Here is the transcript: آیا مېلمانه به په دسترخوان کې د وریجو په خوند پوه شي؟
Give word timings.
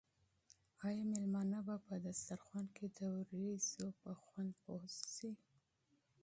آیا 0.85 1.03
مېلمانه 1.11 1.59
به 1.67 1.75
په 1.85 1.93
دسترخوان 2.05 2.65
کې 2.75 2.85
د 2.97 2.99
وریجو 3.15 3.87
په 4.01 4.11
خوند 4.21 4.51
پوه 4.63 4.83
شي؟ 5.13 5.31